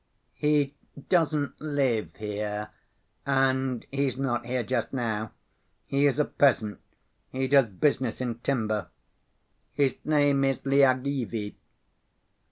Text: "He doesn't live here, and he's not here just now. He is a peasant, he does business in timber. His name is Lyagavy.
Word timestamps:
"He 0.33 0.73
doesn't 1.09 1.61
live 1.61 2.15
here, 2.15 2.71
and 3.23 3.85
he's 3.91 4.17
not 4.17 4.47
here 4.47 4.63
just 4.63 4.93
now. 4.93 5.31
He 5.85 6.07
is 6.07 6.17
a 6.17 6.25
peasant, 6.25 6.79
he 7.31 7.47
does 7.47 7.67
business 7.67 8.19
in 8.19 8.39
timber. 8.39 8.87
His 9.73 9.97
name 10.03 10.43
is 10.43 10.57
Lyagavy. 10.61 11.53